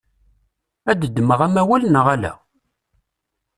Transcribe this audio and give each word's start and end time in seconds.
Ad 0.91 0.97
d-ddmeɣ 1.01 1.39
amawal 1.47 1.83
neɣ 1.87 2.05
ala? 2.13 2.33